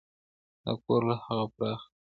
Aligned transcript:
دا 0.63 0.71
کور 0.83 1.01
له 1.09 1.15
هغه 1.25 1.45
پراخ 1.55 1.81
دی. 1.83 1.87